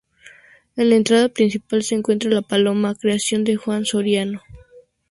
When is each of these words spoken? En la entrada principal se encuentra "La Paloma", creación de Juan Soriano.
En 0.77 0.89
la 0.89 0.95
entrada 0.95 1.29
principal 1.29 1.83
se 1.83 1.93
encuentra 1.93 2.27
"La 2.31 2.41
Paloma", 2.41 2.95
creación 2.95 3.43
de 3.43 3.55
Juan 3.55 3.85
Soriano. 3.85 4.41